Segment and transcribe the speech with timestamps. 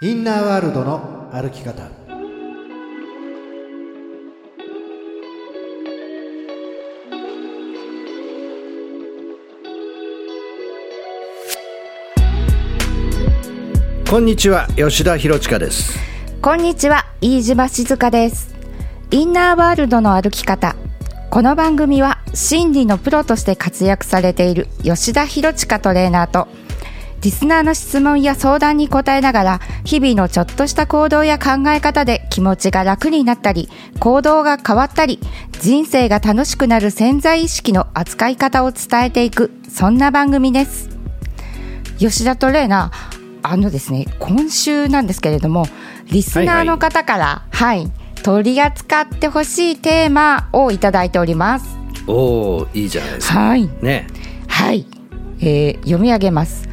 [0.00, 1.82] インナーワールドの歩き方。
[14.08, 15.98] こんにちは吉田博親です。
[16.40, 18.54] こんにちは飯島静香です。
[19.10, 20.76] インナーワールドの歩き方。
[21.28, 26.46] この番組は心理のプロとして活躍されている吉田博親トレーナーと
[27.20, 33.68] リスナーの質問や相談に答えながら日々のちょっとした行動や考え方で気持ちが楽になったり
[33.98, 35.18] 行動が変わったり
[35.60, 40.88] 人生が楽しくなる潜在意識の扱い方を伝えていくそんな番組です。
[41.98, 45.66] 吉田トレーナーあのですね今週なんですけれども
[46.12, 47.92] リスナーの方からはい、はい、
[48.22, 51.76] 取り扱ってほしいテーマをいただいております。
[52.06, 53.38] おおいいじゃないですか。
[53.38, 53.68] はい。
[53.82, 54.06] ね。
[54.46, 54.86] はい、
[55.40, 56.67] えー、読み上げます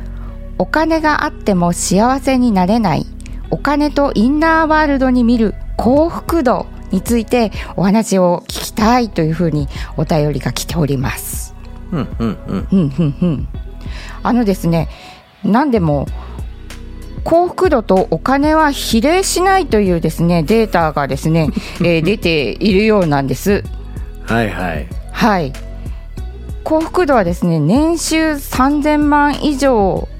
[0.57, 3.05] お金があっても幸せになれない
[3.51, 9.67] お金とインナーワールドに見る幸福度についてお話を聞きたいというふうに
[9.97, 11.53] お便りが来ております。
[11.91, 12.67] うんうんうん。
[12.71, 13.47] うんうんうん。
[14.23, 14.89] あのですね、
[15.43, 16.07] 何でも
[17.23, 21.49] 幸福度とお金は比例しないというですねデータがですね、
[21.81, 23.63] えー、出ているようなんです。
[24.25, 24.87] はいはい。
[25.11, 25.53] はい。
[26.63, 30.14] 幸福度はですね年収3000万以上で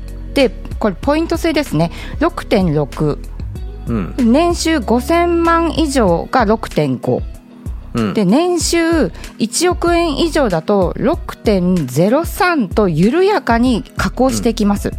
[0.79, 1.91] これポイント制ですね。
[2.19, 3.17] 6.6、
[3.87, 7.23] うん、年収5000万以上が6.5、
[7.93, 8.79] うん、で年収
[9.39, 14.89] 1億円以上だと6.03と緩やかに下降してきます、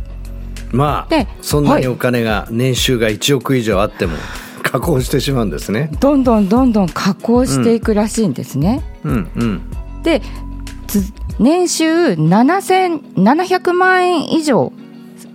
[0.72, 4.16] うん、まあでそんなにお金が、年収が1億以上あっても
[4.62, 5.90] 下降してしまうんですね。
[6.00, 9.30] どんどんどんどん下降していくらしいんですね、うん。
[9.36, 9.62] うん、
[10.02, 10.22] で
[11.38, 14.72] 年収7700万円以上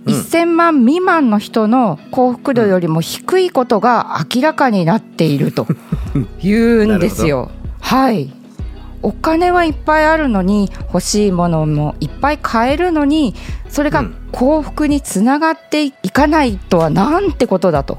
[0.06, 5.66] 1000万未満の人の幸福度よりも低いことが明らかになっていると
[6.42, 7.50] いうんですよ。
[7.80, 8.32] はい。
[9.02, 13.34] お金はいっぱいあるのに欲しいものもいっぱい買えるのに
[13.68, 17.98] それが幸福につながっていかないとはなんてことだと。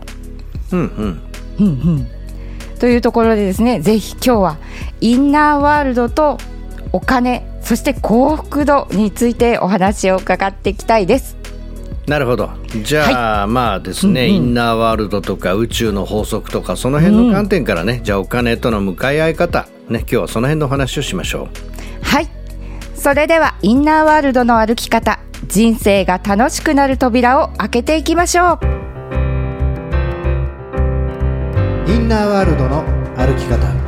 [0.72, 1.22] うんうん。
[1.60, 2.08] うんうん。
[2.80, 4.58] というところでですねぜひ今日は
[5.00, 6.38] インナーワールドと
[6.92, 11.43] お金そして幸福度についてお話を伺っていきたいです。
[12.08, 12.50] なるほど。
[12.84, 22.06] じゃあ、はい、まあですね、うんうん、インナーワールドとか宇宙の法則とかその辺の観点からね、うん、じゃあお金との向かい合い方ね今日はその辺のお話をしましょう。
[22.06, 22.28] はい。
[22.96, 28.60] それではインナーワールドの歩き方人生が楽しくなる扉を開けていきましょう。
[31.88, 32.84] インナーワールドの
[33.16, 33.83] 歩き方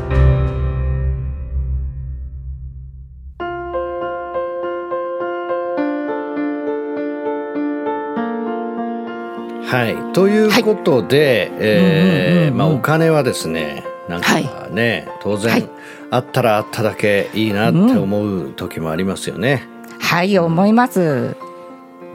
[9.68, 15.70] はい、ということで、はい、えまあ、お金はですねなんかね、はい、当然、はい、
[16.12, 19.68] あったらあっただけいいなって思う時もありますよね。
[19.92, 21.36] うん、はい思います。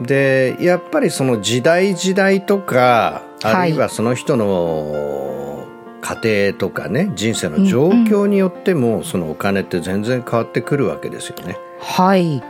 [0.01, 5.67] でやっぱりその時代時代とかあるいはその人の
[6.01, 11.57] 家庭とかね人生の状況によっても、そのお金って全然変わってくるわけですよね。
[11.79, 12.41] はい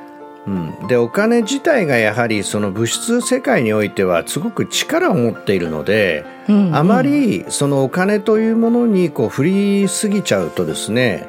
[0.47, 11.28] うん、でお金自体がやはりその物質世界においてはすごく力を持っているので、うんうん、あまりそのお金というものにこう振りすぎちゃうとですね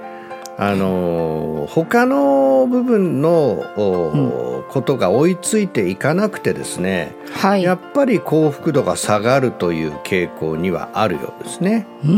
[0.58, 11.86] あの他の部分の、うん、ことが追いついていかなくてですね、はい、やっぱり幸福度が下がるという傾向にはあるようですね。
[12.04, 12.14] うんう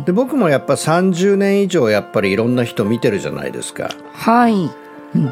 [0.00, 3.90] ん、で僕もやっぱ30年以上やっぱりいろんな人見てるじゃないですか。
[4.12, 4.70] はい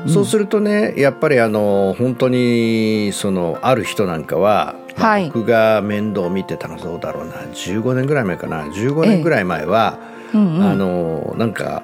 [0.06, 7.34] そうするとねやっぱりあの本当にそのある人なんかは、はい、僕が面倒を見てたのどうだろうな。
[7.34, 8.64] 15年ぐらい前かな。
[8.64, 9.98] 15年ぐらい前は、
[10.32, 10.38] ええ。
[10.38, 11.82] うんうん、あのなんか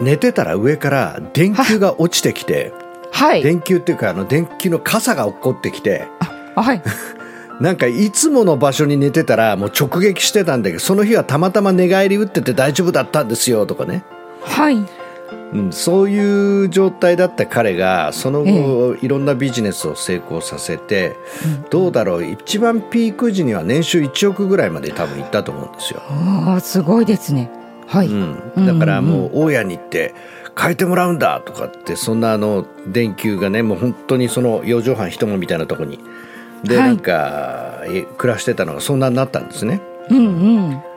[0.00, 2.72] 寝てたら上から電球が落ちてきて、
[3.12, 6.06] はい、電球っていうかあの電球の傘が落っこってきて。
[6.54, 6.82] はい。
[7.60, 14.04] なんかいつもの場所に寝てたらもう直撃してたんだけどその日はたまたま寝返り打ってて大丈夫だったんですよとかね。
[14.42, 14.86] はい
[15.52, 21.16] うん、そういう状態だった彼がその後、いろんなビジネスを成功させて、
[21.70, 26.02] どうだろう一番ピーク時には年収1億ぐらいまで多分いったと思うんですよ。
[26.08, 27.50] あすごいですね、
[27.86, 28.12] はい、う
[28.60, 30.14] ん、だからもう大家に行って
[30.58, 36.00] 変えてもらうんだとかってそんなあの電球がねもう本当にその四畳半一間みたいなとこに。
[36.64, 37.82] で、なんか
[38.16, 39.80] 暮らしてたのがそんなになったんですね。
[40.10, 40.20] うんう
[40.72, 40.95] ん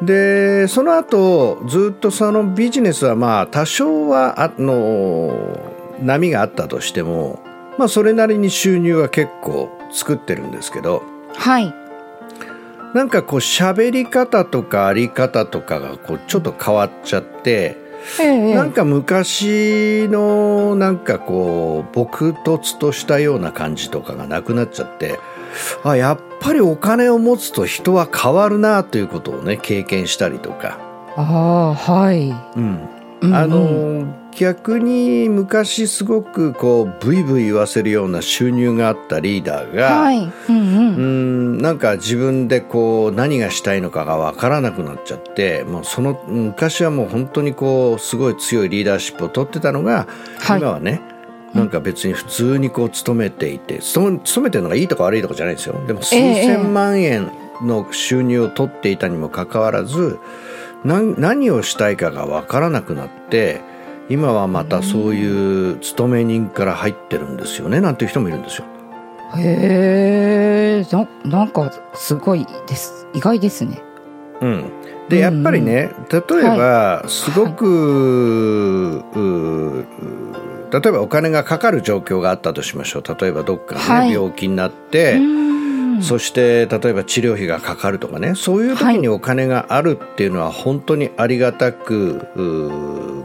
[0.00, 5.58] でその後ずっとそのビジネスはまあ多少はあの
[6.00, 7.40] 波があったとしても、
[7.78, 11.02] まあ、それなりに収入は結構作ってるんですけど、
[11.34, 11.72] はい、
[12.94, 17.76] なんかこう喋り方とかあり方とかがこうちょっと変わっちゃって、
[18.20, 25.18] ええ、なんか昔のなんかこう朴突としたような感じとかがなくなっちゃって
[25.84, 30.78] あやっぱりお金を持つと人は変わるなということをね経験したりとか。
[31.14, 40.18] ああはい、うん、あの逆に昔すごくこうブイブイ言わせるような収入があったリーダーが、はい。
[40.20, 41.00] うんうん、う
[41.58, 50.06] んなんか自分でこう何がしたいのかが分からなくなっちゃってもうその昔はもう本当にこうすごい強いリーダーシップを取ってたのが、
[50.38, 51.11] はい、今はね
[51.54, 55.74] なんか別に普通にこう勤めていて勤めてるのがいいとか悪いとかじゃないですよ。
[55.86, 57.30] でも数千万円
[57.62, 60.18] の収入を取っていたにもかかわらず、
[60.84, 63.60] 何をしたいかが分からなくなって
[64.08, 68.64] 今はまたそういう勤め人から入ってるんですよねなんていう人もいるんですよ。
[69.36, 73.06] へえなんかすごいです。
[73.14, 73.80] 意外ですね。
[74.40, 74.70] うん、
[75.08, 83.02] でやっぱりね、例えば、すごく、はい、例えばお金がかかる状況があったとしましょう。
[83.20, 85.18] 例えばどっかね、はい、病気になって。
[86.00, 88.34] そして例えば治療費がかかるとかね。
[88.34, 92.26] そういう時にお金があるっていうのは本当にありがたく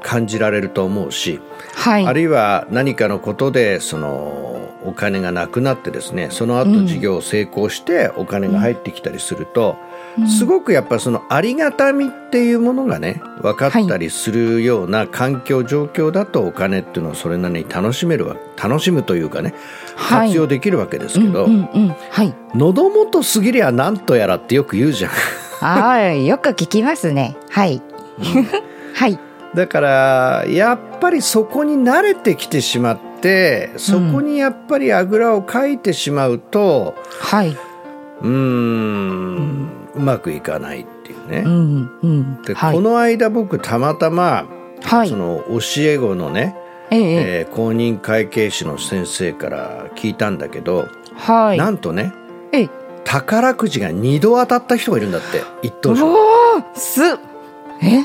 [0.04, 1.40] 感じられると思うし、
[1.74, 9.87] はい、あるいは何かのことでそのお金がなくなってですねその後事業を成功してお金が入ってきたりすると、うん、
[10.26, 19.54] すごくやっぱそのありがたみっていうものがね分かったりするような環境状況だとお金っていうのをそれなりに楽しめるわ楽しむというかね
[19.96, 21.48] 活用できるわけですけど、
[22.56, 25.12] 喉元過ぎりゃなんとやらってよく言うじゃん。
[25.60, 27.36] ああよく聞きますね。
[27.50, 27.82] はい、
[28.94, 29.20] はい。
[29.56, 37.58] だからやっぱりそこに慣れてきてしまってそこにやっぱりあぐらをかいてしまうと、はい。
[38.22, 41.44] うん、うまくいかないっていうね。
[41.46, 44.48] うんうん、で、はい、この間僕たまたま、
[44.84, 46.56] はい、その教え子のね、
[46.92, 52.14] えええー、公認会計士の先生から聞いたんだけど、はい、なんとね、
[52.52, 52.70] え
[53.04, 56.16] 宝くじが2度当たった人がいるんだって一等賞。
[56.76, 57.02] す
[57.82, 58.04] え？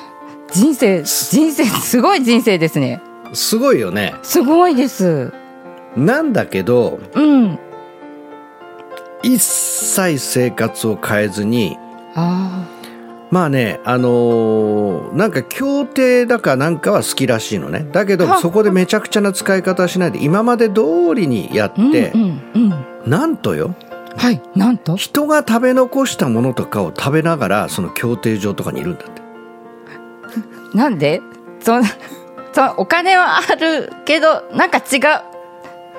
[0.53, 3.01] 人生人生すごい人生ですね。
[3.33, 4.15] すごいよね。
[4.23, 5.33] すごいです。
[5.97, 7.59] なんだけど、うん、
[9.23, 11.79] 一切生活を変えずに
[12.15, 12.67] あ
[13.31, 17.89] まあね、あのー、なんか協定だかなんかは好きらしいのね。
[17.91, 22.23] だけど、そこでめちゃくちゃな使い方はしないで、今まで通りにやって、うん
[22.55, 22.73] うん
[23.05, 23.75] うん、なんとよ。
[24.19, 24.97] はい、なんと？
[24.97, 29.23] 人が食べ残したものとかを食べながら、その協定上とかにいるんだって。
[30.77, 31.23] なんで？
[31.61, 31.83] そ
[32.53, 35.32] そお金はあるけど、なんか違う。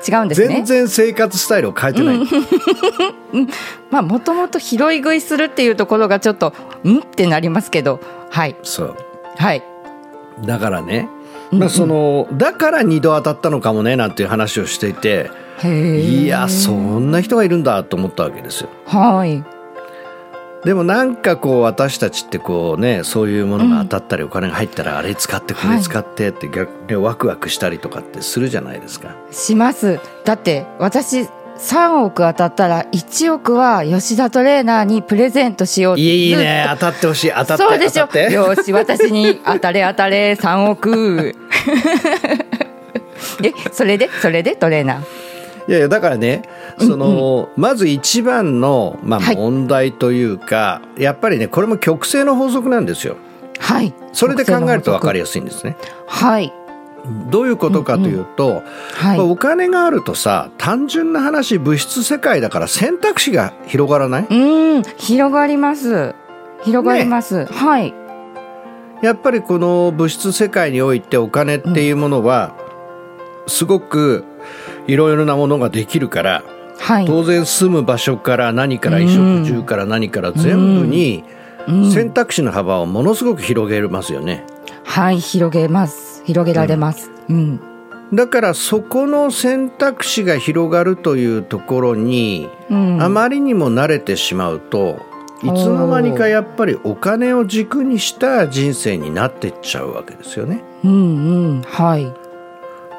[0.07, 0.47] 違うんですね。
[0.47, 2.27] 全然生活スタイルを変えてない、うん、
[3.91, 6.53] まあもともと拾い食いするっていうところがちょっと
[6.83, 6.99] ん？
[6.99, 7.99] ってなりますけど。
[8.29, 8.55] はい。
[8.63, 8.95] そう。
[9.37, 9.63] はい。
[10.45, 11.09] だからね、
[11.51, 15.29] まあ、そのだから2度当たったのかもねなんていう話をしていて。
[15.63, 18.69] いやそんな人がいるんだと思ったわけですよ。
[18.85, 19.52] はい
[20.65, 29.15] でもなんかこう私たちってこうねそういうものが当たったりお金が入ったらあれ使ってこれ使ってって逆にワクワクしたりとかってするじゃないですか。
[29.31, 29.99] します。
[30.23, 31.27] だって私
[31.57, 36.65] 3億当たったら1億は吉田トレーナーにプレゼントしよういいね。
[36.69, 37.31] 当たってほしい。
[37.35, 38.07] 当たってそうでしょ。
[38.31, 41.35] よし私に当たれ当たれ3億。
[43.43, 44.09] えそれで？
[44.21, 45.32] それでトレーナー
[45.67, 46.43] いやいやだからね
[46.77, 47.53] その、うん。
[47.55, 53.17] うん、まず一番の、まあ、問題というか、はい、やっぱりねこれも曲線の法則なんですよ。
[53.59, 53.93] はい。
[54.11, 55.77] それで考えると分かりやすいんですね。
[56.07, 56.51] はい。
[57.29, 58.63] どういうことかというと、うんうん。
[58.93, 64.27] はい、お金があるとさ単純な話物質世界だから選択肢が広がらない？
[64.29, 64.83] うん。
[64.97, 66.15] 広がります。
[66.63, 67.93] 広がります、ね、はい。
[69.01, 72.55] やっぱりこの物質世界においてお金っていうものは、
[73.47, 74.23] すごく
[74.87, 76.43] いろいろなものができるから、
[76.79, 81.23] はい、当然住む場所から何から衣食住から何から全部に
[81.93, 84.45] 選択肢の幅をものすごく広げますよね。
[84.83, 86.13] はい広げます。
[86.25, 87.59] 広げられます、うん、
[88.13, 95.01] だからそこの選択肢が広がるというところに、うん、あまりにも慣れてしまうと
[95.41, 100.63] いつの間にかやっぱりお金を軸にした人生になってっちゃうわけですよね。
[100.85, 100.95] うんう
[101.55, 101.61] ん。
[101.63, 102.22] はい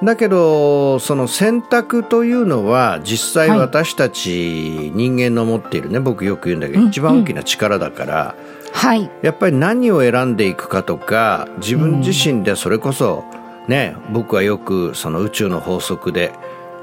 [0.05, 8.35] だけどその選択というのは実際私たち人間の持っているね、僕よく言うんだけど、一番大きな力だから、
[8.73, 13.25] はい、やっぱり何を選んでいくかとか自分自身でそれこそ
[13.69, 16.33] ね僕はよくその宇宙の法則で、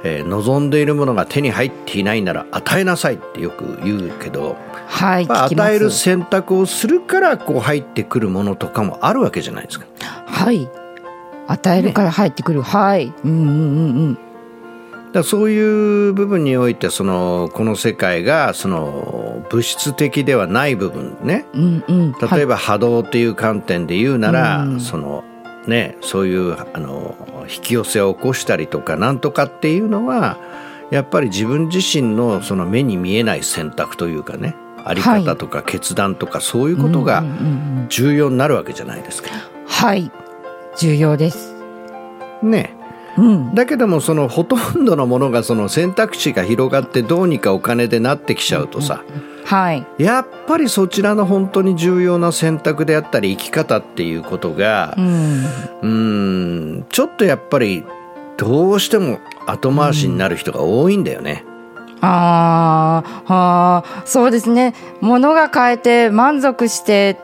[0.03, 9.85] えー、望んでいるものが手に入っていないなら与えなさいってよく言うけど、はい、まあ、与える選択をするからこう入ってくるものとかもあるわけじゃないですか。
[10.25, 10.80] はい
[11.47, 13.13] 与えるから入ってくる、ね、はい。
[13.23, 13.53] うんうんうんう
[14.11, 14.17] ん。
[15.11, 25.23] だそういう部分においてそのこの世界がその物質的ではない部分ね、うんうん、例えば波動っていう観点で言うなら、はい、その
[25.67, 30.37] ね、そういうあの引き寄せを起こしたりとかなんとかっていうのは
[30.89, 37.23] やっぱり自分自身のその目に見えない選択というかねあり方とか決断とかそういうことが
[37.89, 39.29] 重要になるわけじゃないですか。
[39.67, 40.11] はい
[40.81, 41.53] 重要です。
[42.41, 42.75] ね。
[43.17, 49.43] うん、だけどもそのほとんどのものがその選択肢が広がってどうにかお金でなってきちゃうとさ、うん。
[49.45, 56.85] はい、やっぱりそちらの本当に重要な選択であったり生き方っていうことがうん。
[56.89, 57.83] ちょっとやっぱり
[58.37, 61.43] どうしても後回しになる人が多いんだよね。
[61.45, 64.73] うん、ああそうですね。
[64.99, 67.19] 物が変えて満足して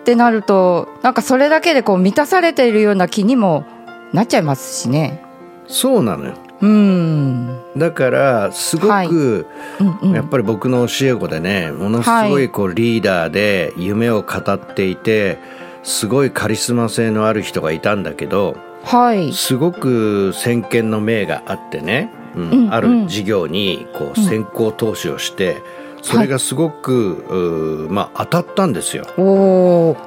[0.00, 3.64] ってなるとなんかそれだけでこう満たされているような気にも
[4.12, 5.22] なっちゃいますしね。
[5.66, 6.34] そうなのよ。
[6.62, 7.60] うん。
[7.76, 9.06] だからすごく、はい。
[9.08, 9.46] うん
[10.02, 15.38] うん、やっぱり僕の教え子でねものすごいこうリーダーで夢を語っていて
[15.82, 25.62] すごいカリスマ性のある人がいたんだけど、はい、すごく先見の明があってね、うん、うんうん、ある事業にこう先行投資をして、
[26.02, 29.04] それがすごく、はい、まあ、当たったんですよ。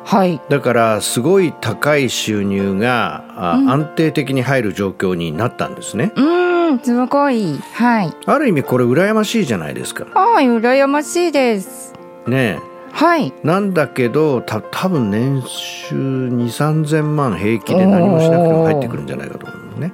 [0.05, 6.11] はい、だからすごい高い収入が、うん、安定的に入る状況になったんですね。
[6.15, 6.43] うん
[6.79, 10.05] すごい、はい、ある意味これ羨ましいじゃないですか。
[10.05, 11.93] はい羨ましいです。
[12.27, 12.59] ね
[12.91, 19.93] はいなんだけどた多分年収2 3 0 0万平気で何もしなくても入ってくるんじゃないかと思うね。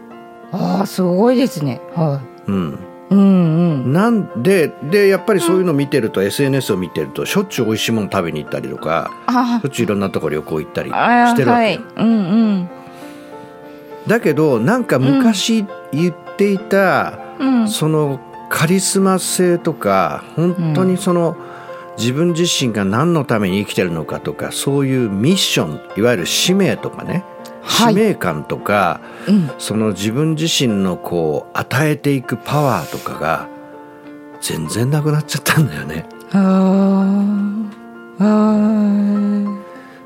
[0.51, 1.81] ああすごいですね。
[1.95, 2.79] はい、うん
[3.09, 3.21] うんう
[3.87, 9.09] ん、なんででやっぱりそういうのを見てると、うん、SNS を見てるとしょっちゅう美味しいもの食べに行ったりとか
[9.61, 11.75] しょっちゅういろんなところ旅行行ったりしてるわけ、はい。
[11.77, 12.11] うんう
[12.57, 12.69] ん、
[14.07, 21.37] だけどなんか昔言っていた、うん、そのカリスマ性とか本当にその、
[21.99, 27.25] 自分自身が何のために生きてるのかとかそういうミッションいわゆる使命とかね
[27.69, 33.47] 使命感とか、はいうん、その自分自身のこう与えていくパワーとかが
[34.41, 36.05] 全然なくなっちゃったんだよね。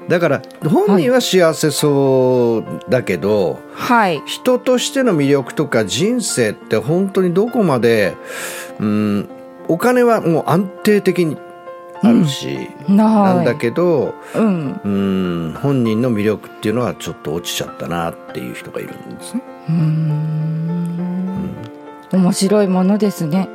[0.09, 8.15] だから本人は幸せそうだけど、はい、人としての魅力とか人生って本当にどこまで、
[8.79, 9.29] うん、
[9.69, 11.37] お金はもう安定的に
[12.03, 19.41] あるし、うん、なんだけど、うん、うん本人の魅力っていうのはちょっと落ちちゃったなっていう人がいるんですね。
[19.69, 21.55] うん。
[22.11, 23.47] 面白いものですね。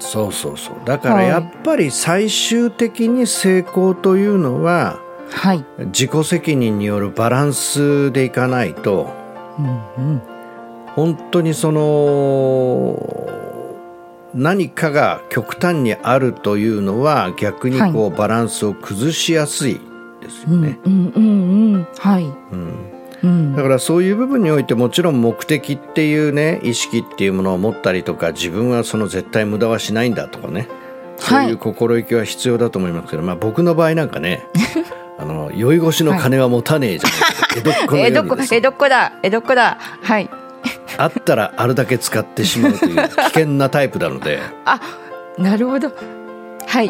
[0.00, 0.76] そうそうそう。
[0.84, 4.98] だからやっぱり最終的に成功というのは、
[5.30, 9.12] はい、自己責任によるバランスでいかないと、
[9.58, 10.22] うんうん、
[10.94, 13.33] 本当にその
[14.34, 19.80] 何かが極端にあるというのは逆にこう、バランスを崩しやすい
[20.20, 20.78] ですよね。
[20.84, 22.24] うんうんうんはい、
[23.22, 30.68] うん、だからそういう部分においてもちろん目的っていうね意識っていうものを持ったりとか自分はその絶対無駄はしないんだとかね。
[31.16, 34.44] そういう心意気は必要だと思いますけど、はい、まあ僕の場合なんかね
[35.16, 39.78] あの酔い越しの金は持たねえじゃない、 はい、江戸っ子のように江戸っ子だ江戸っ子だ。
[40.02, 40.43] はい
[40.96, 44.40] あったらあるだけ使ってしまうという 危険なタイプなので。
[44.64, 44.80] あ
[45.38, 45.90] なるほど。
[46.66, 46.88] はい。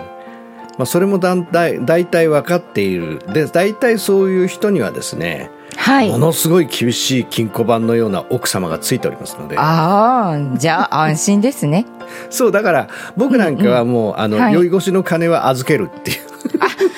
[0.77, 3.21] まあ、それもだ大大体分かっている。
[3.33, 9.57] で大体そういう人にはですね、はい、ものすごい厳しい金庫番のような奥様がついておりますので。
[9.59, 11.87] ああじゃあ安心ですね。
[12.31, 16.19] そうだから僕なんかはもう、うんうん、あの、はい、酔い越しの金は預けるっていう。
[16.61, 16.67] あ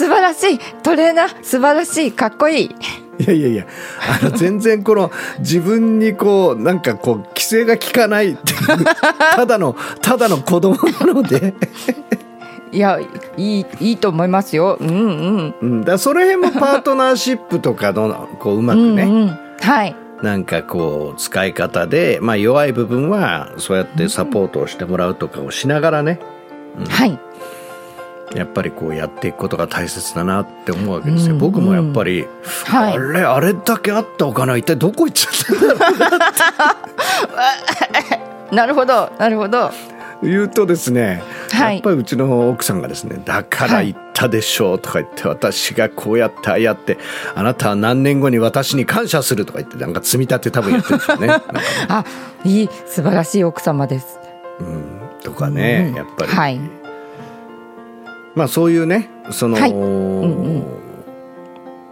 [0.00, 2.74] 素晴らしいトレーナー素晴らしいかっこいい
[3.18, 3.66] いやいやいや、
[4.22, 8.84] あの、全然この、自分にこう、なんかこう、規制が効かないっていう、
[9.36, 11.52] ただの、ただの子供なので
[12.72, 12.98] いや、
[13.36, 14.78] いい、いいと思いますよ。
[14.80, 15.54] うんうん。
[15.60, 19.02] うん、だその辺もパートナーシップとかの、こう、うまくね。
[19.02, 19.94] うんうん、はい。
[20.22, 26.20] なんかこう使い方で、まあ、弱い部分はそうやってサポートをしてもらうとかをしながらね、
[26.78, 27.18] うん、はい
[28.34, 32.26] やっぱりこうやっていくことが大切だなって思うわけですよ、うんうん、僕もやっぱり、
[32.66, 36.18] はい、あれあれだけあったお金は一体どこ行っちゃったんだろうなっ
[38.08, 38.20] て。
[38.54, 39.70] なるほどなるほど。
[40.22, 41.76] 言うとですね、はい。
[41.76, 46.98] やっぱりうちの奥さんがですね「だから言ったでしょう」とか言って、私がこうやってああやって
[47.34, 51.26] あなたは何年後に私に感謝するとか言ってなんか積み立て多分やってるんでしょうね。
[51.28, 51.40] ね。
[51.88, 52.04] あ
[52.44, 54.18] いい素晴らしい奥様です。
[54.60, 55.96] うん、とかね、うん。
[55.96, 56.79] やっぱり、はい
[58.34, 59.72] まあそういうねその、はい。
[59.72, 60.80] ん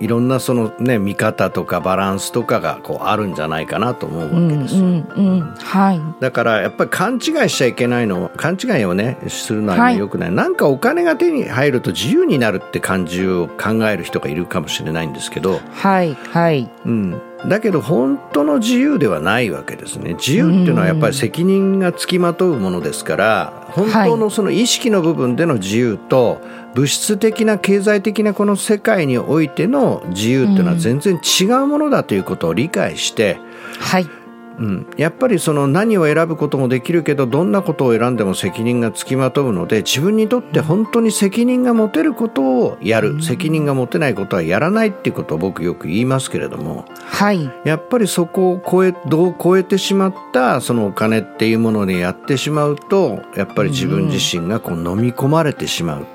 [0.00, 4.83] いろんなそのね見方とかバランスとかがこうあるんじゃないかなと思うわけですよ。
[4.83, 6.00] うんうんうんはい。
[6.21, 9.99] だからやっぱり勘違いしちゃいけないの勘違いをねするのははい。
[9.99, 16.71] よくない、なんかお金が手に入ると自由になるって感じを考える人がいるかもしれないんですけど、はいはい。
[16.85, 20.14] うん、だけど本当の自由ではないわけですね。
[20.14, 26.40] 自由っていうのはやっぱり責任がつきまとうものですから本当のその意識の部分での自由と
[26.75, 33.38] 物質的な経済的なこの世界においての自由っていうのは全然違うものだということを理解して、
[33.78, 34.18] はい。
[34.59, 43.23] うん、やっぱりその何を選ぶこともできるけどどんなことを選んでも責任がつきまとうので自分にとって本当に責任が持てることをやる。
[43.23, 46.87] 責任が持てないことはやらないっていうことを僕よく言いますけれども。
[47.05, 47.50] はい。
[47.65, 56.07] やっぱりそこを超えどう超えてしまったそのお金っていうものでやってしまうとやっぱり自分自身がこう飲み込まれてしまう。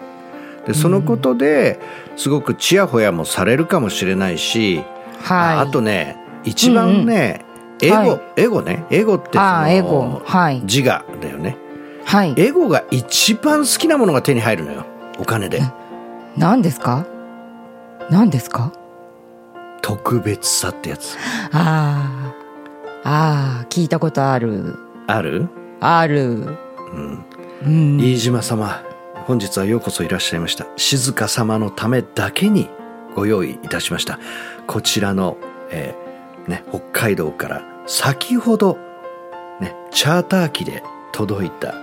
[0.68, 1.80] でそのことで
[2.16, 4.86] すごくちやほやもされるかもしれないし、はい。
[5.28, 7.43] ああとね一番ね、
[7.86, 8.42] エゴ、はい。
[8.42, 8.86] エゴね。
[8.90, 10.22] エゴってそのあーエゴ。
[10.26, 10.62] はい。
[10.62, 11.58] 自我だよね。
[12.06, 12.34] はい。
[12.38, 14.86] エゴが一番好きなものが手に入るのよ。
[15.20, 15.62] お金で。
[16.38, 17.06] 何ですか？
[18.10, 18.72] 何ですか？
[19.82, 21.18] 特別さってやつ。
[21.52, 22.34] あ
[23.04, 24.76] あああ聞いたことある。
[25.08, 25.50] ある、
[25.80, 26.24] ある。
[26.24, 27.26] うん、
[27.66, 27.98] うん。
[27.98, 28.82] 飯島様
[29.26, 30.66] 本日はようこそいらっしゃいました。
[30.78, 32.70] 静香様のためだけに
[33.16, 34.20] ご用意いたしました。
[34.68, 35.38] こちらの、
[35.70, 38.78] えーね、北海道から先ほど、
[39.60, 41.76] ね、チャーター機で届いた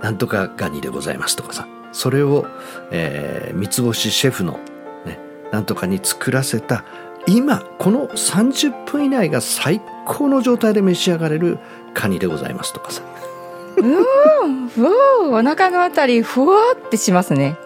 [0.00, 2.46] なんとかガニでございますとかさそれを、
[2.90, 4.58] えー三つ星シェフの、
[5.04, 5.18] ね、
[5.52, 6.84] なんとかに作らせた
[7.26, 11.58] 今この30分以内が最高の状態で召し上がれる
[11.94, 13.02] カニでございますとかさ。
[13.76, 17.56] うおーお腹のあたりふわってしますね。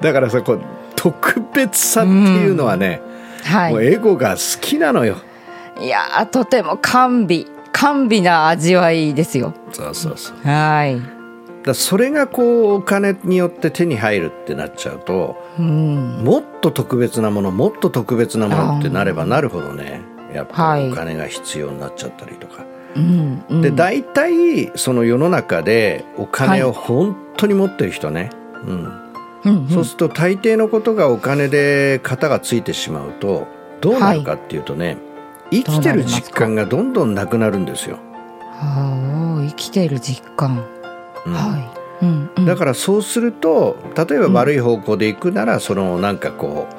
[0.00, 0.60] だからさこう
[0.94, 3.00] 特別さっていうのはね、
[3.44, 3.86] もうはい。
[3.86, 5.16] エゴが好きなのよ
[5.82, 9.52] いやーとても甘美甘美な味わいですよ。
[9.72, 10.36] そうそうそう。
[10.46, 11.02] はい。
[11.64, 16.22] だそれがこうお金によって手に入るってなっちゃうとうん。
[16.24, 20.02] もっと特別なものもっと特別なものってなればなるほどね。
[20.32, 20.86] やっぱはい。
[20.86, 22.64] りお金が必要になっちゃったりとか、
[22.94, 23.62] うんうん。
[23.62, 28.30] で大体その世の中でお金を本当に持ってる人ね、
[28.64, 29.10] うん
[29.44, 29.68] うん。
[29.68, 33.48] そうすると大抵のことがお金で型がついてしまうと
[33.80, 34.96] どうなるかっていうとね、
[35.52, 37.98] 生きてる実感がどんどんなくなるんですよ。
[38.58, 40.64] ああ生きてる実感、
[41.26, 41.32] うん。
[41.32, 41.58] は
[42.00, 46.74] い、うんうん、だからそうすると例えば悪い方向で行くなら、そのなんかこう、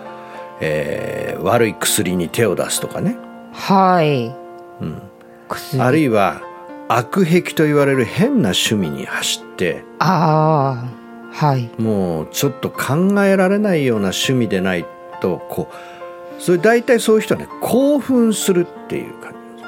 [0.61, 3.17] えー悪い薬に手を出すとかね、
[3.51, 4.33] はい、
[4.81, 5.01] うん、
[5.49, 5.81] 薬。
[5.81, 6.41] あるいは
[6.87, 10.87] 悪癖と言われる変な趣味に走ってあ
[11.31, 11.69] あはい。
[11.77, 14.85] もうちょっと考えられないような趣味でない
[15.21, 15.75] とこう
[16.39, 19.63] それ大体そういう人はね興奮するっていう感じ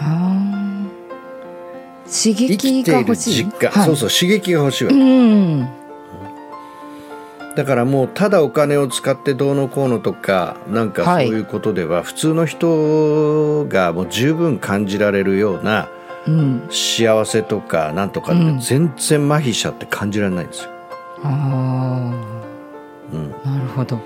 [0.00, 0.40] あ。
[0.40, 0.44] ー
[2.06, 3.44] 刺生激が欲しい？
[3.44, 4.96] はい、そうそう刺激が欲しいわけ。
[4.96, 5.68] うん。
[7.56, 15.88] だからもうただお金を使ってどうのこうのとかなんかそういうことでは普通の人がもう十分感じられるような
[16.26, 16.68] うん。
[16.70, 20.70] 幸せとかなんとか全然麻痺しちゃって感じられないんですよ。
[21.22, 22.12] あ
[23.12, 23.98] うん、あなるほど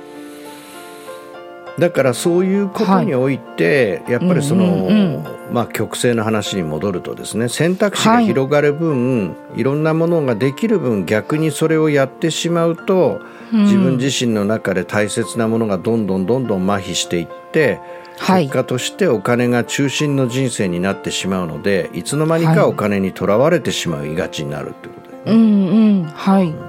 [1.78, 13.20] だからそういうことにおいて、やっぱりその、うんうんまあ極性の話に戻るとですね選択肢が広がる分、い、ろんなものができる分逆にそれをやってしまうと、
[13.52, 17.80] 自分自身の中で大切なものがどんどんどんどん麻痺していって、
[18.18, 18.44] はい。
[18.44, 26.04] 結果としてお金が中心の人生になってしまうのでいつの間にはいかお金にとらわれてしまいがちになるってことで、うんうん。
[26.04, 26.67] はい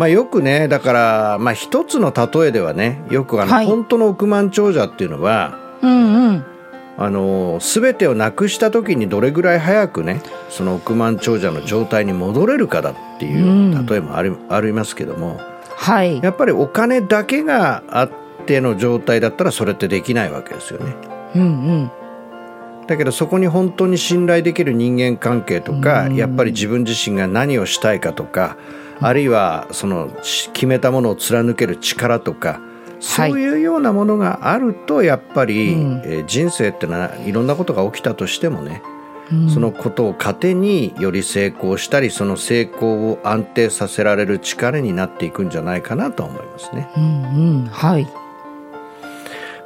[0.00, 3.66] まあ、よくねだから、まあ、一つの例えではねよくあの、はい。
[3.66, 6.46] 本当の億万長者っていうのはうんうん。
[6.96, 13.86] あの全てをなくした時にどれぐらい早くねその億万長者の状態に戻れるかだっていううん。
[13.86, 15.38] 例えもあり,、ありますけども
[15.76, 16.18] はい。
[16.22, 18.10] やっぱりお金だけがあっ
[18.46, 20.94] ての状態だったらそれってできないわけですよね。
[21.36, 21.46] うんう
[21.82, 21.90] ん。
[22.86, 26.16] だけどそこに本当に信頼できる人間関係とか、うん。
[26.16, 28.56] やっぱり自分自身が何をしたいかとか、
[29.00, 32.60] あるいはそのし決めたものを貫ける力とか
[33.00, 36.02] そういうようなものがあるとやっぱり、うん。
[36.04, 38.82] えー人生ってのはいろんなことが起きたとしてもね、
[39.52, 46.90] そのことを糧により成功したりその成功を安定させられる力になっていくんじゃないかなと思いますね。
[46.96, 47.06] うんう
[47.62, 48.08] ん、はい。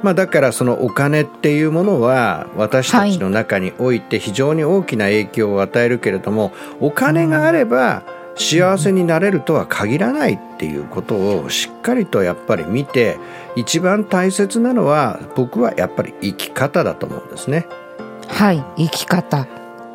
[0.01, 8.03] まあ、だからそのお金っていうものは私たちの中において非常に大きな影響を与えるけれどもお金があれば
[8.35, 13.17] 幸せになれるとは限らないっていうことをしっかりとやっぱり見て
[13.55, 17.65] 一番大切なのは僕はやっぱり生き方だと思うんですね。
[18.27, 19.47] はい、生き方。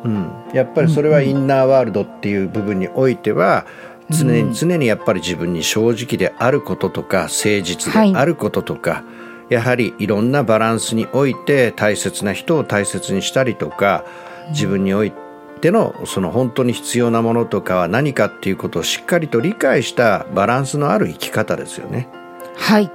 [0.03, 3.67] うん、やっぱりそれはインナーワールドっていう部分においては
[4.09, 9.03] 常に常にやっぱり自分に正直であることとか誠実であることとか、
[9.49, 14.03] やはりいろんなバランスにおいて大切な人を大切にしたりとか
[14.49, 15.30] 自分において
[15.69, 22.07] のその本当に必要なものとかは何かっていうことをしっかりと理解したバランスのある生き方ですよね。
[22.55, 22.89] はい。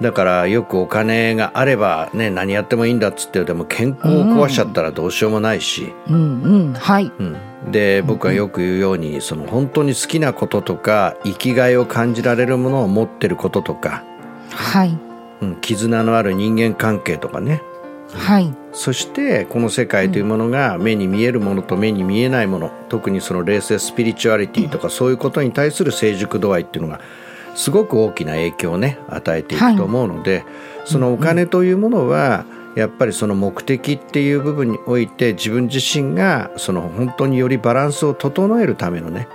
[0.00, 7.12] だからよくお金があればね何やってもいいんだっつってでも健康を壊しちゃったらどうしようもないし、うんうん、はい。
[7.18, 7.36] うん、
[7.70, 14.04] で僕はよく言うようにその本当に好きなこととか生きがいを感じられるものを持ってることとか、
[14.50, 14.98] はい。
[15.40, 17.62] うん、絆のある人間関係とかね
[18.18, 18.54] はい。
[18.72, 27.00] そしてこの世界というものが目に見えるものと目に見えないもの特にその冷静スピリチュアリティとかそういうことに対する成熟度合いっていうのが
[27.54, 30.44] すごく大きな影響をね与えていくと思うので、
[30.84, 39.28] そのお金というものはやっぱりその目的っていう部分において自分自身がその本当によりバランスを整えるためのね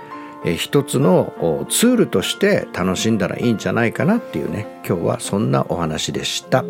[0.44, 6.64] え一つのおツールとして楽しんだらいいんじゃないかなっていうね今日はそんなお話でした。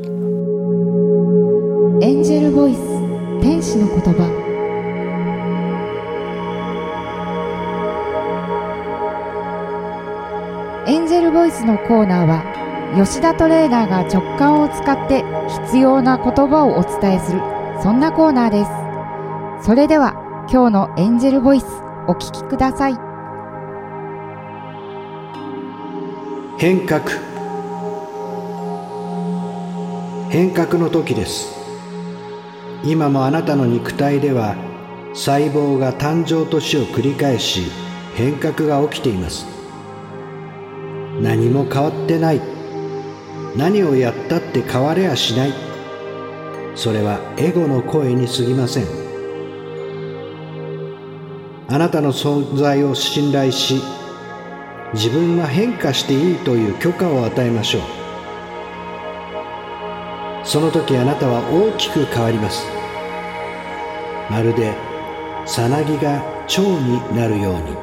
[2.31, 2.79] エンジェルボイス
[3.43, 4.23] 天使の言葉。
[10.87, 12.45] エンジェルボイスのコーナーは
[12.97, 15.25] 吉田トレーナーが直感を使って
[15.65, 17.41] 必要な言葉をお伝えする
[17.83, 19.67] そんなコーナーです。
[19.67, 20.15] それでは
[20.49, 21.67] 今日のエンジェルボイス
[22.07, 22.95] お聞きください。
[26.59, 27.03] 変革。
[30.31, 31.60] 変革の時です。
[32.85, 34.57] 今もあなたの肉体では
[35.13, 37.71] 細胞が誕生と死を繰り返し
[38.15, 39.47] 変革が起きています。
[41.21, 42.41] 何も変わってない。
[43.57, 45.53] 何をやったって変われやしない。
[46.75, 48.85] それはエゴの声に過ぎません。
[51.69, 53.81] あなたの存在を信頼し
[54.93, 58.00] 自分は変化していいという許可を与えましょう。
[60.51, 62.67] その時あなたは大きく変わります。
[64.29, 64.75] まるで
[65.47, 67.77] さなぎが蝶になるように。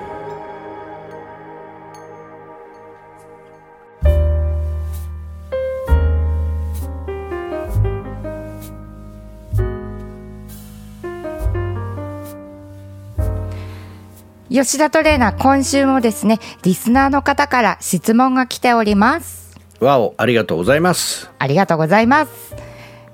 [14.50, 19.56] 吉田トレーナー今週もですねリスナーの方から質問が来ております。
[19.80, 21.30] わおありがとうございます。
[21.40, 22.47] ありがとうございます、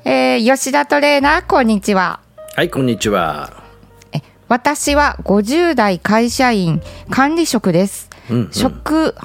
[0.05, 2.19] えー吉田トレーナーこんにちは。
[2.55, 3.63] はいこんにちは。
[4.11, 8.09] え私は50代会社員管理職です、
[8.51, 9.15] 職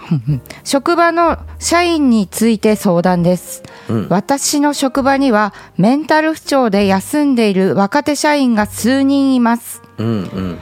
[0.62, 3.64] 職場の社員について相談です、
[4.08, 9.82] 私の職場にはメンタル不調で休んでいる若手社員が数人います。
[9.98, 10.58] うんうん。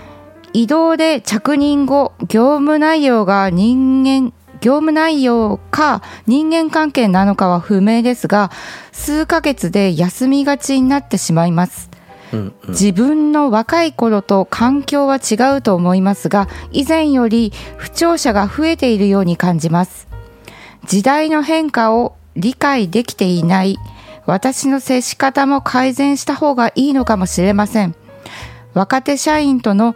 [0.55, 4.33] 移動で着任後業務内容が人間
[4.67, 8.51] 業務内容か人間関係なのかは不明ですが
[8.91, 11.89] 数ヶ月で休みがちになってしまいます。
[12.33, 20.09] うん自分の若い頃と環境は違うと思いますが以前より不調者が増えているように感じます。
[20.85, 23.79] 時代の変化を理解できていない
[24.27, 27.95] 私の接し方も改善した方がいいのかもしれません。
[28.75, 29.95] 若手社員との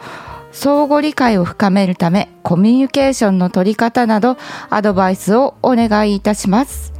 [0.52, 4.36] 相互理解を深めるためコミュニケーションの取り方など
[4.68, 6.92] アドバイスをお願いいたします。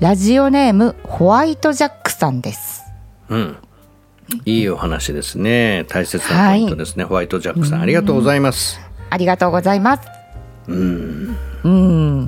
[0.00, 2.82] ラジオネームホワイトジャックさんです。
[3.28, 3.56] うん。
[4.44, 5.84] いいお話ですね。
[5.88, 8.80] 大切なポイントですね、ホワイトジャックさんありがとうございます。
[9.10, 10.08] ありがとうございます。
[10.68, 11.36] うん。
[11.64, 12.26] うん。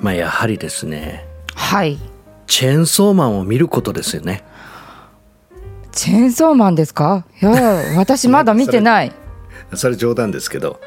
[0.00, 1.26] まあやはりですね。
[1.54, 1.98] はい。
[2.52, 4.44] チェーンソーマンを見ることですよね
[5.92, 7.24] チェーンソーマンですか？
[7.40, 7.52] いや
[7.96, 9.12] 私まだ見てない。
[9.74, 10.80] それ 冗談ですけど。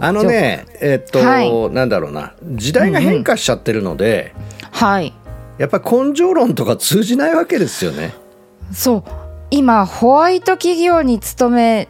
[0.00, 1.70] あのねえっと、はい。
[1.70, 2.32] なんだろうな。
[2.42, 4.34] 時代が変化しちゃってるので、
[4.72, 5.12] はい。
[5.58, 8.12] やっぱ根性論とか通じないわけですよね。
[8.72, 9.04] そう。
[9.50, 11.88] 今ホワイト企業に勤め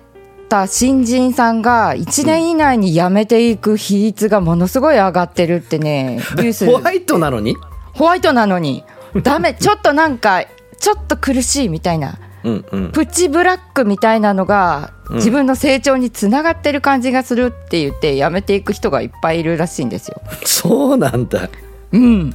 [0.49, 6.67] た新人さんが1年以内に辞めていく比率がものすごい上がってるってね ニュース。
[6.67, 7.57] ホワイトなのに？
[7.95, 8.85] ホワイトなのに。
[9.23, 9.55] ダメ。
[9.55, 10.43] ちょっとなんか
[10.79, 20.21] ちょっと苦しいみたいなうんうんプチブラックみたいなのが自分の成長につながってる感じがするって言ってやめていく人がいっぱいいるらしいんですよ。
[20.45, 21.49] そうなんだ
[21.93, 22.35] うん。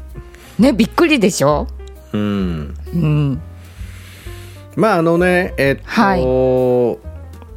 [0.60, 1.68] ねびっくりでしょ？
[2.14, 3.42] うんうん。
[4.76, 6.22] まああのねえっと、はい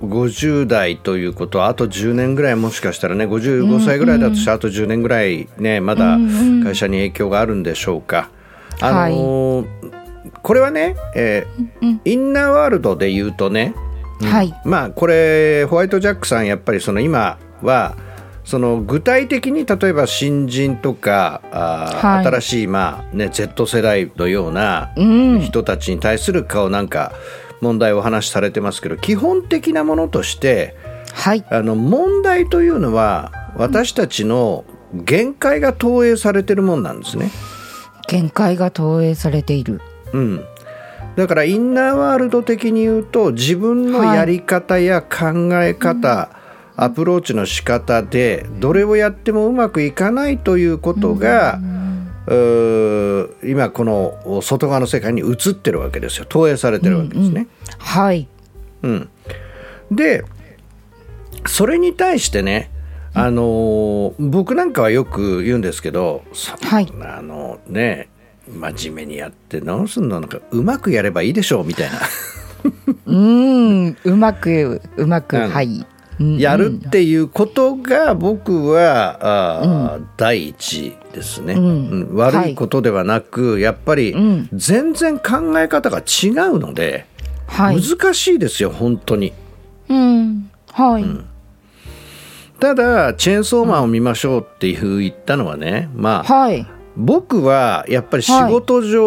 [0.05, 6.19] 50代ということはあと10年ぐらいもしかしたらね55歳ぐらいだとしてあと10年ぐらいねまだ
[6.63, 8.29] 会社に影響があるんでしょうか。
[8.81, 10.04] あのー
[10.43, 13.75] これはね、えーインナーワールドで言うとね、
[14.21, 14.55] はい。
[14.65, 17.97] まあこれホワイトジャックさんやっぱりその今は
[18.45, 25.41] その具体的に例えば新人とかあー、はい新しい、まあね、Z 世代のようなうん。
[25.41, 27.13] 人たちに対する顔なんか
[27.61, 30.77] 問題をお話しされてますけど基本的なものとして
[31.13, 31.45] はい。
[31.49, 37.31] あの問題というのは私たちの限界が投影されてるもんなんですね。
[38.09, 39.81] 限界が投影されている。
[40.15, 40.45] うん、
[41.17, 46.31] だからインナーワールド的に言うと自分のやり方や考え方、
[46.77, 51.61] アプローチの仕方でどれをやってもうまくいかないということが、
[52.27, 56.27] うー今この外側の世界に映ってるわけですよ。
[56.29, 57.49] 投影されてるわけですね。
[57.79, 58.29] はい。
[58.83, 59.09] うん。
[59.91, 60.25] で
[61.47, 62.71] それに対してね
[63.13, 66.93] あのー僕なんかはよく言うんですけど、そはい。
[67.03, 68.09] あのね
[68.49, 71.99] 真面目にやってどうすんのなんかうまくやればいいでしょうみたいな
[73.07, 73.97] うん。
[74.05, 75.67] うまく、うまく、うんはい。
[76.21, 81.63] うんやるっていうことが僕はあー、第一ですね、うん
[82.11, 87.07] うん悪いことではなく、やっぱりうん全然考え方が違うので、
[87.49, 87.81] はい。
[87.81, 89.33] 難しいですよ本当に。
[89.89, 90.51] うん。
[90.71, 91.05] はい。
[92.61, 96.65] ただチェーンソーマンを見ましょうっていう言ったのはね、まあはい。
[96.97, 99.05] 僕はやっぱり仕事上、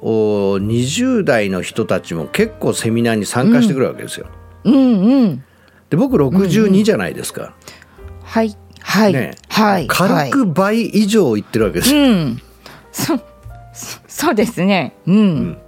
[0.00, 4.26] お20代の人たちも結構セミナーに参加してくるわけですよ。
[4.64, 5.44] うんうん。
[5.90, 7.54] で僕62じゃないですか。
[8.22, 8.56] はい。
[8.80, 9.12] はい。
[9.12, 9.86] ねはい。
[9.86, 12.02] 軽く倍以上いってるわけですよ。
[12.02, 12.42] うん。
[12.92, 13.16] そ、
[13.72, 14.96] そそうですね。
[15.06, 15.58] うん。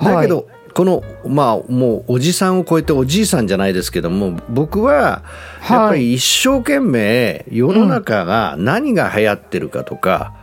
[0.00, 5.24] だけど、このまあもうおじさんを超えておじいさんじゃないですけども僕は
[5.70, 10.34] やっぱり一生懸命世の中が何が流行ってるかとか、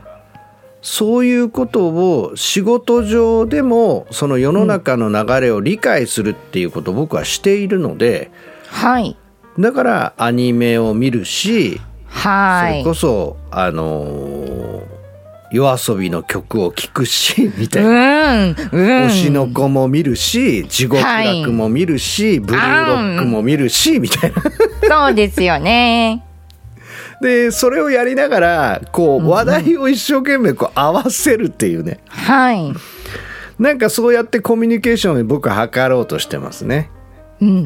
[0.84, 8.30] そういうことを仕事上でもその世の中の流れを理解するっていうことを僕はしているので
[8.68, 9.18] はい。
[9.58, 11.80] だからアニメを見るし
[12.12, 12.94] そはいれこ。
[12.94, 14.94] そあのー
[15.54, 17.90] 夜遊びの曲を聴くし みたいな。
[17.90, 17.94] う
[18.48, 18.56] ん。
[18.72, 19.06] うん。
[19.06, 24.42] 推しの子も見るし地獄楽も見るし、ブルーロックも見るしみたいな。
[25.06, 26.24] そうですよね。
[27.24, 32.74] でそれをやりながらこう話題を一生懸命こう合わせるっていうねはい。
[33.58, 36.90] なんかそうやってコミュニケーションを僕は図ろうとしてますね。
[37.40, 37.62] うんうんう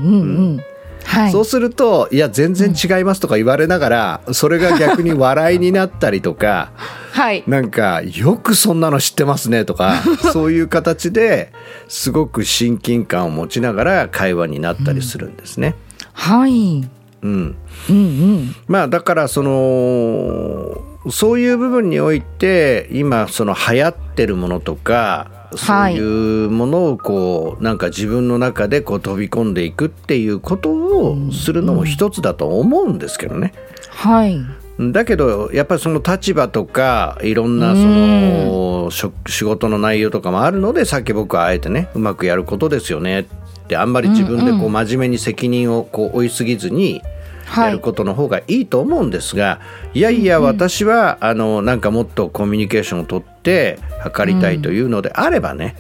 [0.58, 0.63] ん。
[1.06, 1.32] はい。
[1.32, 6.72] そうするといや全然違いますとか言われながらそれが逆に笑いになったりとか
[7.13, 7.43] はい。
[7.48, 9.96] なんかよくそんなの知ってますねとか
[10.34, 11.52] そういう形で
[11.88, 15.74] すごく親近感を持ちながら会話になったりするんですね。
[16.13, 16.88] はい。
[17.21, 17.56] うん、
[17.89, 18.56] うんうん。
[18.67, 33.53] まあだからそのそういう部分において今その流行ってるものとかそういうものをこうなんか自分の中でこう飛び込んでいくっていうことをするのも一つだと思うんですけどね。
[33.89, 34.39] はい。
[34.80, 38.91] だけどやっぱりその立場とかいろんなその
[39.27, 43.25] 仕事の内容とかもあるのでさっき僕はあえてねうまくやることですよねっ
[43.67, 47.01] てあんまり自分でこう真面目に責任をこう負いすぎずに
[47.45, 49.62] はいやることの方がいいと思うんですが、
[49.93, 55.75] い、やいや私はあのなんかもっとコミュニケーションを取って測りたいというのであればね、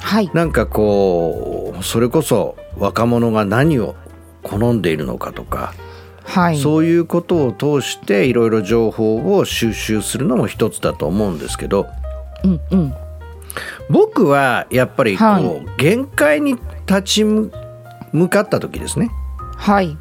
[0.00, 0.30] はい。
[0.34, 3.94] なんかこうそれこそ若者が何を
[4.42, 5.74] 好んでいるのかとか、
[6.24, 6.58] はい。
[6.58, 11.86] そういうことを通していろいろ情報を収集するのも一つだと思うんですけど
[12.44, 12.94] うんうん。
[13.90, 17.50] 僕はやっぱりこう、はい限界に立ち向
[18.28, 19.10] かった時ですね
[19.56, 19.96] はい。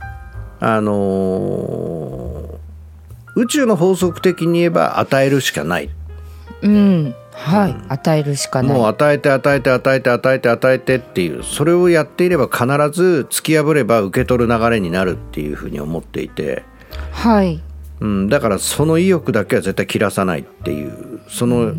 [0.60, 2.22] あのー
[3.36, 5.90] 宇宙の法則的に言えば与えるしかない
[6.62, 7.16] うん。
[7.32, 7.76] はい。
[7.88, 8.78] 与えるしかない。
[8.78, 16.64] もう与えて与えて与えて与えて与えてっていうそれをやっていれば必ず突き破れば受け取る流れになるっていうふうに思っていて、
[17.12, 17.62] はい。
[18.00, 21.74] うん、だからその意欲だけは絶対切らさないっていうその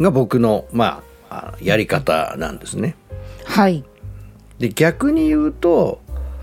[0.00, 2.96] が僕のまああやり方なんですね。
[3.48, 3.84] はい。
[4.58, 6.00] で逆に言うと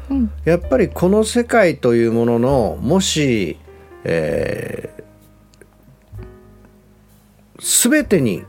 [0.09, 0.31] うん。
[0.43, 3.57] やっぱりこの世界というもののもし、
[4.03, 8.43] えー、全てに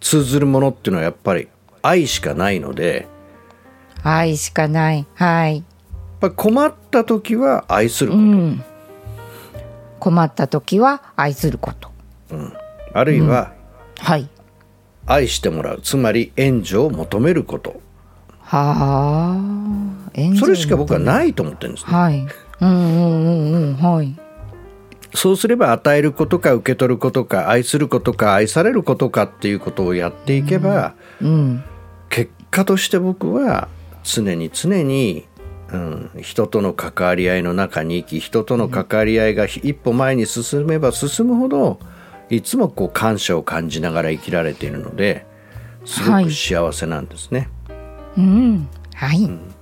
[0.00, 1.48] 通ずるものっていうのはやっぱり
[1.82, 3.06] 愛しかないので
[4.02, 5.06] 愛しかない。
[5.14, 5.64] はい。
[6.36, 8.64] 困った時は愛すること、うん、
[10.00, 11.90] 困った時は愛すること、
[12.30, 12.52] うん、
[12.92, 13.52] あるいは、
[13.98, 14.28] うん、はい
[15.08, 15.80] 愛してもらう。
[15.82, 17.80] つまり援助を求めること。
[18.42, 20.38] はあ。
[20.38, 21.92] それしか僕はないと思ってるんですね。
[21.92, 22.26] はい。
[22.60, 24.14] うんうんうんうんはい。
[25.14, 31.64] そうすれば与えることか受け取ることか愛することか愛されることかっていうことをやっていけば、うん、うん、
[32.10, 33.68] 結果として僕は
[34.04, 35.26] 常に常に
[35.72, 41.78] うん、人との関わり合いの中に生き人との関わり合いが一歩前に進めば進むほど
[42.30, 45.26] いつもこう感謝を感じながら生きられているので
[45.84, 47.48] すごく幸せなんですね。
[47.68, 48.68] はい、うん。
[48.94, 49.54] はい、うん、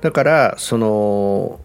[0.00, 1.60] だからその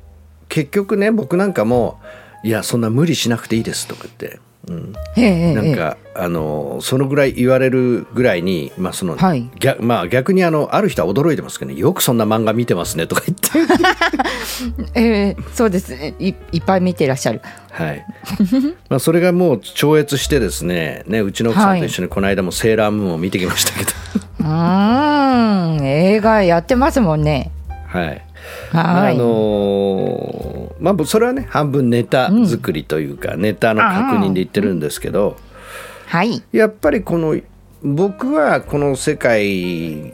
[0.50, 2.00] 結局ね僕なんかも
[2.44, 4.94] 「いやそんな無理しなくていいです」とか言ってうん、
[5.56, 9.50] なんかあのそのぐらい言われるぐらいに、まあそのはい。
[9.60, 13.74] 逆まあ、逆にあのある人は驚いてますけど、ね、よくそんな漫画見てますねとか言って。
[15.00, 16.14] えー、そうですね。
[16.20, 17.42] いいっぱい見てらっしゃる。
[17.72, 18.06] はい。
[18.90, 23.92] まあそれがもう超越してですねねうちの奥さんと一緒にこの間もセーラームーンを見てきましたけど。
[24.42, 27.52] うん映画やってますもんね。
[27.88, 28.22] はい。
[28.74, 35.38] あのまあ、それはね半分ネタ作りというか、うん、ネタの確認で言ってるんですけど、
[36.08, 37.40] はい、やっぱりこの
[37.84, 40.14] 僕はこの世界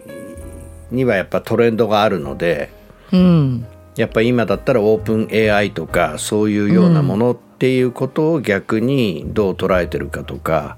[0.91, 2.69] にはやっぱトレンドがあるので、
[3.13, 10.77] うん、やっぱ今だったらオープン AI とかそういうようなものっていうことを逆にどう捉えてるかとか、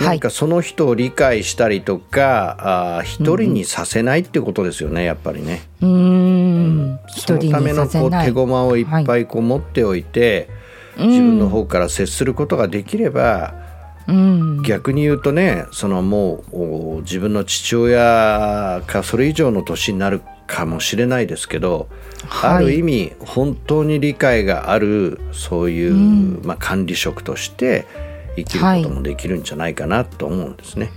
[0.00, 5.62] 何かその人を理解したりとか、あ一人にさせないっていうことですよね、やっぱりね。
[5.80, 10.48] うん、そのためのこう手駒をいっぱいこう持っておいて、
[10.96, 13.54] はい、自分の方から接することができれば、
[14.06, 21.88] うん、逆に言うとねそのもう自分の父親かそれ以上の年になるかもしれないですけど、
[22.26, 27.86] はい、ある意味本当に理解があるそういう、うん、まあ、管理職として
[28.44, 30.90] 生きることもできるんじゃないかなと思うんですね。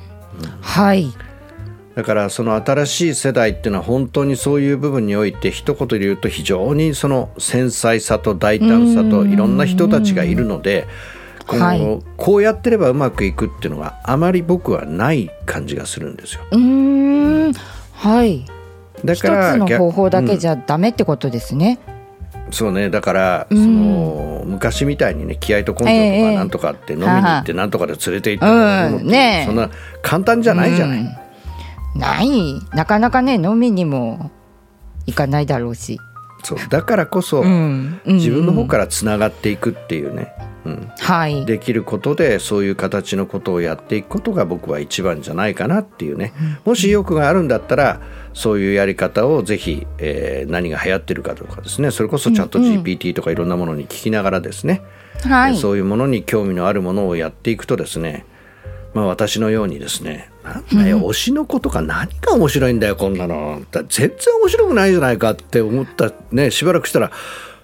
[0.62, 1.14] はい、
[1.96, 10.88] だからその新しい世代っていうのは本当にそういう部分において一言で言うと非常にその繊細さと大胆さといろんな人たちがいるので
[11.48, 16.42] このこうやってればうまくいくっていうのがあまり僕はない感じがするんですよ。
[16.52, 17.54] うん
[17.94, 18.46] はい
[19.04, 21.80] だから一つの方法だけじゃダメってことですね。
[22.52, 29.70] そうねだから、その昔みたいにね気合と根性とかなんとかって飲みに行ってなんとかで連れて行ってもね、そんな
[30.02, 31.18] 簡単じゃないじゃない、
[31.96, 32.30] ない。
[32.76, 34.32] なかなかね飲みにも
[35.08, 36.00] 行かないだろうし。
[36.44, 36.58] そう。
[36.70, 37.44] だからこそ、
[38.06, 40.34] 自分の方からつながっていくっていうね、
[40.66, 40.92] うん。
[41.00, 46.34] はい、できることでそういう形のことをやっていくことが僕は一番じゃないかなっていうね、
[46.66, 48.02] もし意欲があるんだったら
[48.34, 51.92] そういうやり方をぜひ、えー、何が流行ってるかとかですね。
[51.92, 54.82] それこそチャット GPT とかいろんなものに聞きながらですね、
[55.24, 58.26] はい、そういうものに興味のあるものをやっていくとですね。
[58.94, 60.30] まあ、私のようにですね。
[60.44, 60.84] なん。
[60.84, 63.62] だよ、推しの子とか何が面白いんだよこんなの。
[63.72, 64.10] 全然
[64.42, 66.52] 面白くないじゃないかって思ったね。
[66.52, 67.12] しばらくしたら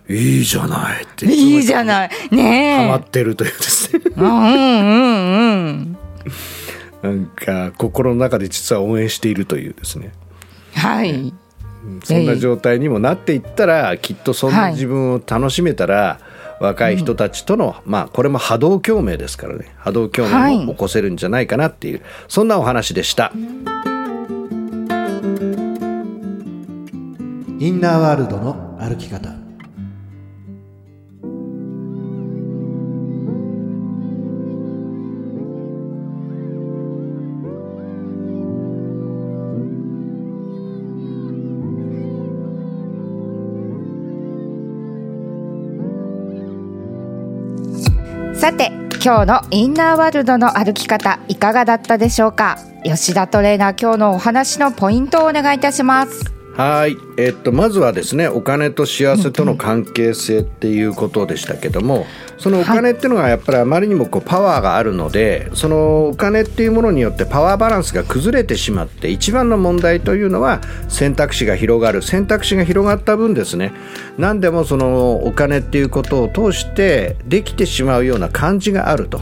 [0.09, 2.09] いいじゃないっていいじゃない。
[2.31, 4.01] ねハマってるというですね。
[4.15, 4.87] うんうん
[5.51, 5.97] うん。
[7.01, 10.11] なんか心の中で実は応援しているというですね
[10.77, 11.33] はい、
[12.03, 16.19] そんな状態にもなっていったらきっとそんな自分を楽しめたら、
[16.59, 19.73] 若い人たちとの、うん、まあこれも波動共鳴ですからね。
[19.77, 23.31] 波動共鳴も起こせるんじゃないかなっていう、はい、そんなお話でした。
[27.59, 29.46] インナーワールドの歩き方
[48.47, 48.71] さて
[49.03, 52.57] 今日のインナーワールドの歩き方いかがだったでしょうか？
[52.85, 56.36] 吉田トレーナー今日のお話のポイントをお願いいたします。
[56.57, 62.07] はい、えっと、まずはですねお金と幸せとの関係性っていうことでしたけども、
[62.39, 72.01] そのお金っていうのがやっぱりあまりにもこうパワーがあるのでそのお金っていうものによってパワーバランスが崩れてしまって一番の問題というのは選択肢が広がる。
[72.01, 73.71] 選択肢が広がった分ですね。
[74.17, 79.21] 何でもそのお金っていうことを通してできてしまうような感じがあると。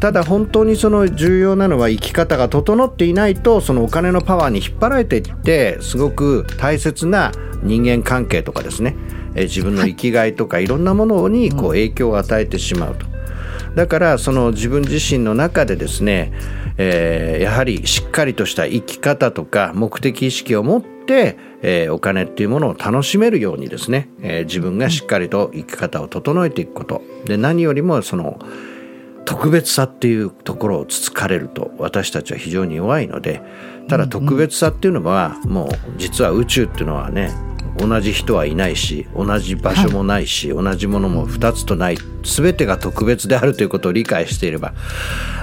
[0.00, 7.32] ただ本当にその重要なのは生き方が整っていないとそのお金のパワーに引っ張られていってすごく大切な
[7.62, 8.96] 人間関係とかですね。
[9.34, 13.06] 自分の生きがいとかいろんなものにこう影響を与えてしまうと。
[13.74, 16.32] だからその自分自身の中でですね、
[16.78, 27.02] えー、やはりしっかりとした生き方とか目的意識を持って、えー、お金っていうものを楽しめるようにですね、えー、自分がしっかりと生き方を整えていくこと。
[27.26, 28.38] で何よりもその
[29.28, 33.42] 特別さっていうところをつつかれると私たちは非常に弱いので
[33.86, 35.68] ただ特別さっていうのはもう
[35.98, 37.30] 実は宇宙っていうのはね
[37.76, 44.72] 同じ人はいないし同じ場所もないし、はい、同じものも2つとない全てが特別であるということを理解していれば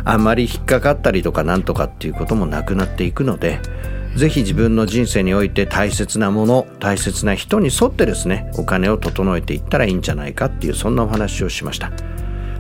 [0.04, 3.60] あんまり引っかかったりとかなんとかっていうこともなくなっていくので
[4.16, 11.92] ぜひ自分の人生において大切なもの大切な人に沿ってですねお金を整えていったらいいんじゃないかっていうそんなお話をしました。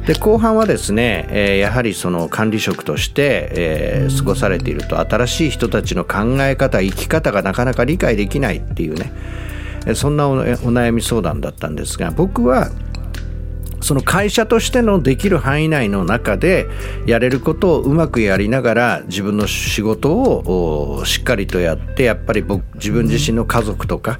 [0.05, 9.11] で後半はですね、えー、やはりその管理職として、えー、過ごされていると新しい人たちの考え方生き方がなかなか理解できないっていうね
[9.95, 12.69] そんなお悩み相談だったんですが僕は
[13.81, 16.67] その会社としてのできる範囲内の中で
[17.05, 24.19] やれることをうまくやりながら自分の仕事をしっかりとやってやっぱり僕自分自身の家族とか、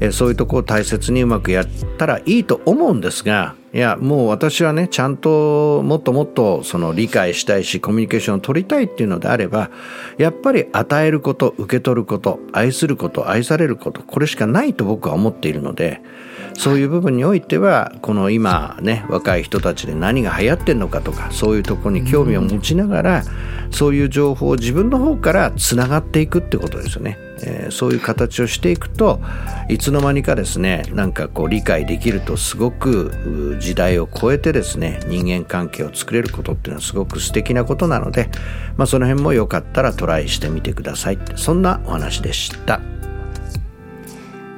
[0.00, 1.66] うん、そういうとこを大切にうまくやっ
[1.98, 9.70] たらいいと思うんですがいやもう私はねちゃんともっともっとその理解したいしコミュニケーションを取りたいっていうのであれば
[10.16, 16.00] やっぱり与えること受け取ること愛すること愛されることこれしかないと僕は思っているので。
[16.58, 23.22] そういう部分においてはこの今ね若い人たちで何が流行ってんのかとかそういうところに興味を持ちながら
[23.70, 27.25] そういう情報を自分の方からつながっていくってことですよね。
[27.42, 29.20] えー、そういう形をしていくと
[29.68, 38.30] いつの間にかですねなんかこう理解できるとすごく時代を超えてですね人間関係を作れることっていうのはすごく素敵なことなので、
[38.76, 42.80] まあ、その辺もよかったらトライしてみてくださいそんなお話でした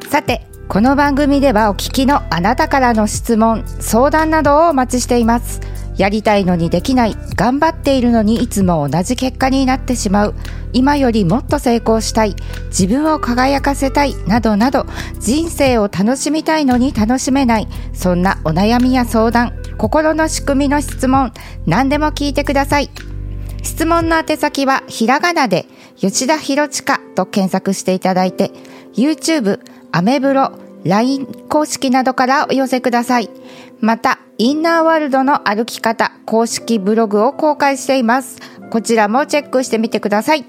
[0.08, 5.62] さてこの番組ではお聞きのあなたからの質問、相談などをお待ちしています。
[5.98, 10.34] やりたいのにできない、頑張っているのにいつも同じ結果になってしまう、
[10.72, 12.36] 今よりもっと成功したい、
[12.68, 14.86] 自分を輝かせたい、などなど、
[15.18, 21.32] 人生を楽しみたいのに楽しめない、そんなお悩みや相談、心の仕組みの質問、
[21.66, 22.90] 何でも聞いてください。
[23.62, 28.52] 質問の宛先はひらがなで吉田博親と検索していただいて、
[28.94, 30.52] YouTube、アメブロ、
[30.84, 33.30] LINE 公式などからお寄せください。
[33.80, 38.38] また、インナーワールドの歩き方公式ブログを公開しています。
[38.70, 40.44] こちらもチェックしてみてください。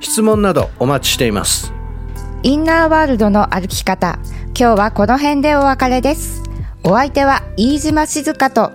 [0.00, 1.72] 質問などお待ちしています。
[2.42, 4.18] インナーワールドの歩き方、
[4.58, 6.42] 今日はこの辺でお別れです。
[6.84, 8.72] お相手は飯島静香と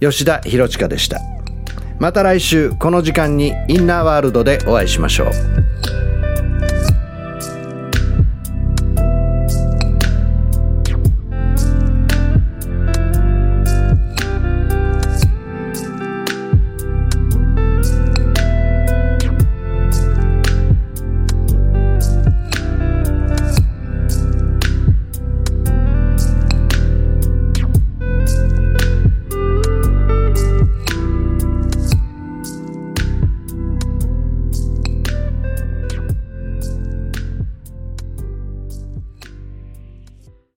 [0.00, 1.20] 吉田博親でした。
[1.98, 5.30] また来週この時間にインナーワールドでお会いしましょう。